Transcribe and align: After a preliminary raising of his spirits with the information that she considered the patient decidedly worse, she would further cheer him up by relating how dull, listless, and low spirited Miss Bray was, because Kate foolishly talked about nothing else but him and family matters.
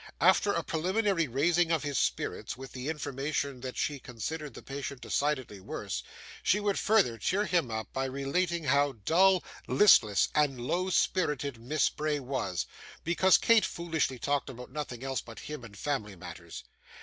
After 0.19 0.51
a 0.51 0.63
preliminary 0.63 1.27
raising 1.27 1.71
of 1.71 1.83
his 1.83 1.99
spirits 1.99 2.57
with 2.57 2.71
the 2.71 2.89
information 2.89 3.61
that 3.61 3.77
she 3.77 3.99
considered 3.99 4.55
the 4.55 4.63
patient 4.63 4.99
decidedly 5.01 5.59
worse, 5.59 6.01
she 6.41 6.59
would 6.59 6.79
further 6.79 7.19
cheer 7.19 7.45
him 7.45 7.69
up 7.69 7.93
by 7.93 8.05
relating 8.05 8.63
how 8.63 8.93
dull, 8.93 9.43
listless, 9.67 10.29
and 10.33 10.59
low 10.59 10.89
spirited 10.89 11.61
Miss 11.61 11.87
Bray 11.91 12.19
was, 12.19 12.65
because 13.03 13.37
Kate 13.37 13.63
foolishly 13.63 14.17
talked 14.17 14.49
about 14.49 14.71
nothing 14.71 15.03
else 15.03 15.21
but 15.21 15.41
him 15.41 15.63
and 15.63 15.77
family 15.77 16.15
matters. 16.15 16.63